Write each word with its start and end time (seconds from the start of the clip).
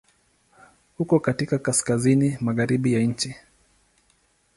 Uko 0.99 1.19
katika 1.19 1.57
kaskazini-magharibi 1.57 2.93
ya 2.93 2.99
nchi. 2.99 3.35